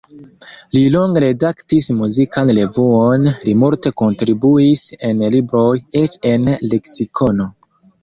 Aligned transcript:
Li 0.77 0.81
longe 0.95 1.21
redaktis 1.23 1.89
muzikan 1.97 2.53
revuon, 2.59 3.29
li 3.49 3.55
multe 3.67 3.93
kontribuis 4.05 4.85
en 5.13 5.25
libroj, 5.39 5.71
eĉ 6.05 6.21
en 6.35 6.53
leksikono. 6.75 7.53